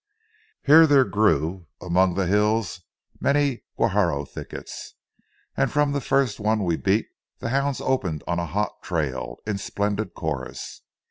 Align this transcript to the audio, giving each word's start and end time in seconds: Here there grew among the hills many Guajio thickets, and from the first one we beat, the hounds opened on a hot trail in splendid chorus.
Here 0.63 0.87
there 0.87 1.03
grew 1.05 1.67
among 1.79 2.15
the 2.15 2.25
hills 2.25 2.81
many 3.19 3.65
Guajio 3.77 4.25
thickets, 4.27 4.95
and 5.55 5.71
from 5.71 5.91
the 5.91 6.01
first 6.01 6.39
one 6.39 6.63
we 6.63 6.75
beat, 6.75 7.07
the 7.37 7.49
hounds 7.49 7.79
opened 7.79 8.23
on 8.25 8.39
a 8.39 8.47
hot 8.47 8.81
trail 8.81 9.37
in 9.45 9.59
splendid 9.59 10.15
chorus. 10.15 10.81